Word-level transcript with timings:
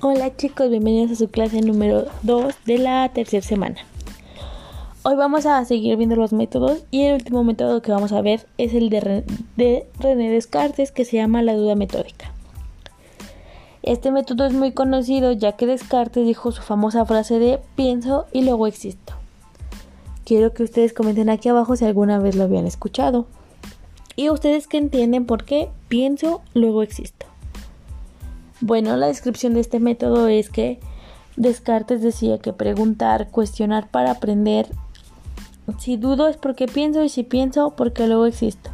Hola 0.00 0.36
chicos, 0.36 0.70
bienvenidos 0.70 1.10
a 1.10 1.16
su 1.16 1.28
clase 1.28 1.60
número 1.60 2.04
2 2.22 2.54
de 2.66 2.78
la 2.78 3.08
tercera 3.08 3.42
semana. 3.42 3.78
Hoy 5.02 5.16
vamos 5.16 5.44
a 5.44 5.64
seguir 5.64 5.96
viendo 5.96 6.14
los 6.14 6.32
métodos 6.32 6.84
y 6.92 7.02
el 7.02 7.14
último 7.14 7.42
método 7.42 7.82
que 7.82 7.90
vamos 7.90 8.12
a 8.12 8.20
ver 8.20 8.46
es 8.58 8.74
el 8.74 8.90
de, 8.90 9.86
René 9.98 10.30
Descartes 10.30 10.92
que 10.92 11.04
se 11.04 11.16
llama 11.16 11.42
la 11.42 11.56
duda 11.56 11.74
metódica. 11.74 12.30
Este 13.82 14.12
método 14.12 14.46
es 14.46 14.52
muy 14.52 14.70
conocido 14.70 15.32
ya 15.32 15.56
que 15.56 15.66
Descartes 15.66 16.24
dijo 16.24 16.52
su 16.52 16.62
famosa 16.62 17.04
frase 17.04 17.40
de 17.40 17.58
pienso 17.74 18.26
y 18.32 18.44
luego 18.44 18.68
existo. 18.68 19.14
Quiero 20.24 20.54
que 20.54 20.62
ustedes 20.62 20.92
comenten 20.92 21.28
aquí 21.28 21.48
abajo 21.48 21.74
si 21.74 21.84
alguna 21.84 22.20
vez 22.20 22.36
lo 22.36 22.44
habían 22.44 22.68
escuchado. 22.68 23.26
Y 24.14 24.30
ustedes 24.30 24.68
que 24.68 24.78
entienden 24.78 25.26
por 25.26 25.44
qué 25.44 25.70
pienso, 25.88 26.40
luego 26.54 26.84
existo. 26.84 27.26
Bueno, 28.60 28.96
la 28.96 29.06
descripción 29.06 29.54
de 29.54 29.60
este 29.60 29.78
método 29.78 30.26
es 30.26 30.50
que 30.50 30.80
Descartes 31.36 32.02
decía 32.02 32.38
que 32.38 32.52
preguntar, 32.52 33.28
cuestionar 33.30 33.88
para 33.88 34.10
aprender. 34.10 34.66
Si 35.78 35.96
dudo 35.96 36.26
es 36.26 36.36
porque 36.36 36.66
pienso 36.66 37.04
y 37.04 37.08
si 37.08 37.22
pienso 37.22 37.74
porque 37.76 38.08
luego 38.08 38.26
existo. 38.26 38.70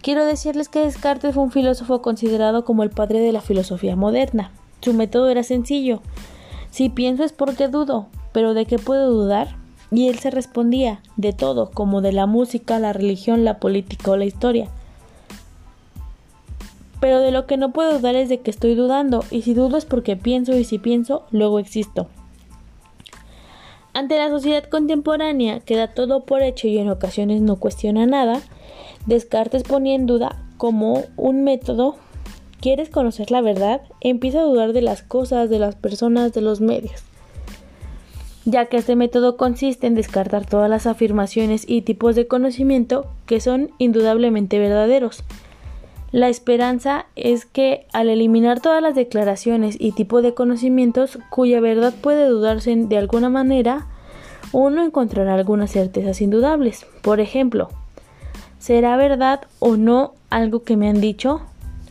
Quiero 0.00 0.24
decirles 0.24 0.68
que 0.68 0.78
Descartes 0.80 1.34
fue 1.34 1.42
un 1.42 1.50
filósofo 1.50 2.02
considerado 2.02 2.64
como 2.64 2.84
el 2.84 2.90
padre 2.90 3.18
de 3.18 3.32
la 3.32 3.40
filosofía 3.40 3.96
moderna. 3.96 4.52
Su 4.80 4.94
método 4.94 5.28
era 5.28 5.42
sencillo. 5.42 6.00
Si 6.70 6.88
pienso 6.88 7.24
es 7.24 7.32
porque 7.32 7.66
dudo, 7.66 8.06
pero 8.32 8.54
¿de 8.54 8.64
qué 8.66 8.78
puedo 8.78 9.10
dudar? 9.10 9.56
Y 9.90 10.08
él 10.08 10.20
se 10.20 10.30
respondía, 10.30 11.00
de 11.16 11.32
todo, 11.32 11.70
como 11.72 12.00
de 12.00 12.12
la 12.12 12.26
música, 12.26 12.78
la 12.78 12.92
religión, 12.92 13.44
la 13.44 13.58
política 13.58 14.12
o 14.12 14.16
la 14.16 14.24
historia 14.24 14.68
pero 17.00 17.20
de 17.20 17.30
lo 17.30 17.46
que 17.46 17.56
no 17.56 17.72
puedo 17.72 17.98
dudar 17.98 18.14
es 18.14 18.28
de 18.28 18.40
que 18.40 18.50
estoy 18.50 18.74
dudando, 18.74 19.24
y 19.30 19.42
si 19.42 19.54
dudo 19.54 19.76
es 19.76 19.84
porque 19.84 20.16
pienso, 20.16 20.56
y 20.56 20.64
si 20.64 20.78
pienso, 20.78 21.24
luego 21.30 21.58
existo. 21.58 22.08
Ante 23.92 24.18
la 24.18 24.28
sociedad 24.28 24.64
contemporánea, 24.64 25.60
que 25.60 25.76
da 25.76 25.94
todo 25.94 26.24
por 26.24 26.42
hecho 26.42 26.66
y 26.66 26.78
en 26.78 26.88
ocasiones 26.88 27.40
no 27.40 27.56
cuestiona 27.56 28.06
nada, 28.06 28.40
Descartes 29.06 29.64
ponía 29.64 29.94
en 29.94 30.06
duda 30.06 30.42
como 30.56 31.02
un 31.16 31.44
método 31.44 31.96
¿Quieres 32.64 32.88
conocer 32.88 33.30
la 33.30 33.42
verdad? 33.42 33.82
Empieza 34.00 34.40
a 34.40 34.44
dudar 34.44 34.72
de 34.72 34.80
las 34.80 35.02
cosas, 35.02 35.50
de 35.50 35.58
las 35.58 35.76
personas, 35.76 36.32
de 36.32 36.40
los 36.40 36.62
medios. 36.62 37.04
Ya 38.46 38.64
que 38.70 38.78
este 38.78 38.96
método 38.96 39.36
consiste 39.36 39.86
en 39.86 39.94
descartar 39.94 40.46
todas 40.46 40.70
las 40.70 40.86
afirmaciones 40.86 41.64
y 41.68 41.82
tipos 41.82 42.16
de 42.16 42.26
conocimiento 42.26 43.04
que 43.26 43.40
son 43.40 43.70
indudablemente 43.76 44.58
verdaderos, 44.58 45.24
la 46.14 46.28
esperanza 46.28 47.06
es 47.16 47.44
que 47.44 47.88
al 47.92 48.08
eliminar 48.08 48.60
todas 48.60 48.80
las 48.80 48.94
declaraciones 48.94 49.74
y 49.80 49.90
tipo 49.90 50.22
de 50.22 50.32
conocimientos 50.32 51.18
cuya 51.28 51.58
verdad 51.58 51.92
puede 51.92 52.28
dudarse 52.28 52.72
de 52.76 52.96
alguna 52.96 53.30
manera, 53.30 53.88
uno 54.52 54.84
encontrará 54.84 55.34
algunas 55.34 55.72
certezas 55.72 56.20
indudables. 56.20 56.86
Por 57.02 57.18
ejemplo, 57.18 57.68
¿será 58.60 58.96
verdad 58.96 59.40
o 59.58 59.76
no 59.76 60.14
algo 60.30 60.62
que 60.62 60.76
me 60.76 60.88
han 60.88 61.00
dicho? 61.00 61.40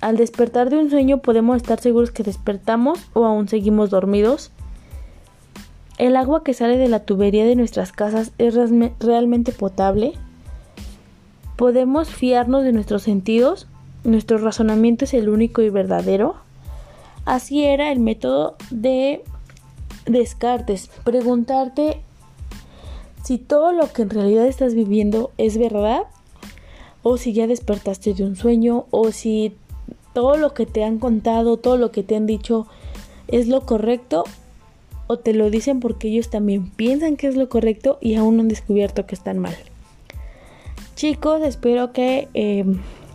Al 0.00 0.16
despertar 0.16 0.70
de 0.70 0.78
un 0.78 0.88
sueño 0.88 1.18
podemos 1.18 1.56
estar 1.56 1.80
seguros 1.80 2.12
que 2.12 2.22
despertamos 2.22 3.00
o 3.14 3.24
aún 3.24 3.48
seguimos 3.48 3.90
dormidos. 3.90 4.52
¿El 5.98 6.14
agua 6.14 6.44
que 6.44 6.54
sale 6.54 6.78
de 6.78 6.86
la 6.86 7.00
tubería 7.00 7.44
de 7.44 7.56
nuestras 7.56 7.90
casas 7.90 8.30
es 8.38 8.54
realmente 9.00 9.50
potable? 9.50 10.12
¿Podemos 11.56 12.08
fiarnos 12.08 12.62
de 12.62 12.72
nuestros 12.72 13.02
sentidos? 13.02 13.66
Nuestro 14.04 14.38
razonamiento 14.38 15.04
es 15.04 15.14
el 15.14 15.28
único 15.28 15.62
y 15.62 15.70
verdadero. 15.70 16.36
Así 17.24 17.64
era 17.64 17.92
el 17.92 18.00
método 18.00 18.56
de 18.70 19.22
Descartes. 20.06 20.88
Preguntarte 21.04 22.00
si 23.22 23.38
todo 23.38 23.72
lo 23.72 23.92
que 23.92 24.02
en 24.02 24.10
realidad 24.10 24.46
estás 24.46 24.74
viviendo 24.74 25.30
es 25.38 25.56
verdad 25.56 26.02
o 27.02 27.16
si 27.16 27.32
ya 27.32 27.46
despertaste 27.46 28.14
de 28.14 28.24
un 28.24 28.36
sueño 28.36 28.86
o 28.90 29.12
si 29.12 29.54
todo 30.12 30.36
lo 30.36 30.54
que 30.54 30.66
te 30.66 30.84
han 30.84 30.98
contado, 30.98 31.56
todo 31.56 31.76
lo 31.76 31.92
que 31.92 32.02
te 32.02 32.16
han 32.16 32.26
dicho 32.26 32.66
es 33.28 33.48
lo 33.48 33.64
correcto 33.64 34.24
o 35.06 35.18
te 35.18 35.34
lo 35.34 35.50
dicen 35.50 35.80
porque 35.80 36.08
ellos 36.08 36.30
también 36.30 36.70
piensan 36.70 37.16
que 37.16 37.28
es 37.28 37.36
lo 37.36 37.48
correcto 37.48 37.98
y 38.00 38.16
aún 38.16 38.36
no 38.36 38.42
han 38.42 38.48
descubierto 38.48 39.06
que 39.06 39.14
están 39.14 39.38
mal. 39.38 39.56
Chicos, 40.96 41.42
espero 41.42 41.92
que 41.92 42.28
eh, 42.34 42.64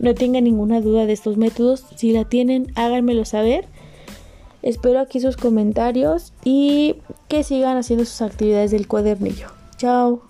no 0.00 0.14
tengan 0.14 0.44
ninguna 0.44 0.80
duda 0.80 1.06
de 1.06 1.12
estos 1.12 1.36
métodos. 1.36 1.84
Si 1.96 2.12
la 2.12 2.24
tienen, 2.24 2.72
háganmelo 2.74 3.24
saber. 3.24 3.66
Espero 4.62 5.00
aquí 5.00 5.20
sus 5.20 5.36
comentarios 5.36 6.32
y 6.44 6.96
que 7.28 7.44
sigan 7.44 7.76
haciendo 7.76 8.04
sus 8.04 8.20
actividades 8.22 8.70
del 8.72 8.88
cuadernillo. 8.88 9.48
Chao. 9.76 10.29